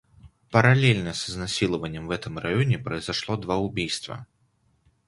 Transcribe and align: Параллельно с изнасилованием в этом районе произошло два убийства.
Параллельно 0.49 1.13
с 1.13 1.29
изнасилованием 1.29 2.07
в 2.07 2.09
этом 2.09 2.39
районе 2.39 2.79
произошло 2.79 3.37
два 3.37 3.57
убийства. 3.57 4.25